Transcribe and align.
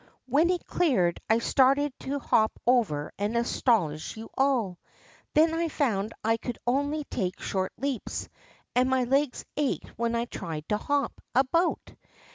When 0.25 0.49
it 0.49 0.65
cleared, 0.65 1.21
I 1.29 1.37
started 1.37 1.93
to 1.99 2.17
hop 2.17 2.51
over 2.65 3.11
and 3.19 3.37
astonish 3.37 4.17
you 4.17 4.31
all. 4.35 4.79
Then 5.35 5.53
I 5.53 5.67
found 5.67 6.13
I 6.23 6.37
could 6.37 6.57
only 6.65 7.03
take 7.03 7.39
short 7.39 7.71
leaps, 7.77 8.27
and 8.75 8.89
my 8.89 9.03
legs 9.03 9.45
ached 9.57 9.89
when 9.97 10.15
I 10.15 10.25
tried 10.25 10.67
to 10.69 10.77
hop 10.79 11.21
about. 11.35 11.93